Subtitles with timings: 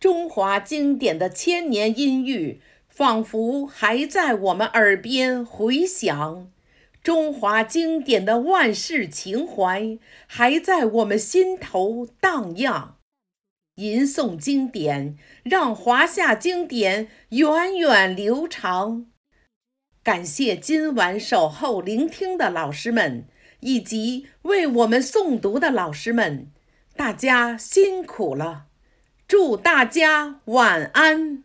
[0.00, 6.46] 中华经典的千年音域，仿佛还在我们耳边回响；
[7.02, 12.96] 中华经典的万世情怀，还在我们心头荡漾。
[13.74, 19.04] 吟诵经典，让华夏经典源远流长。
[20.02, 23.26] 感谢今晚守候聆听的老师们，
[23.60, 26.50] 以及为我们诵读的老师们，
[26.96, 28.69] 大家辛苦了。
[29.30, 31.44] 祝大家晚安。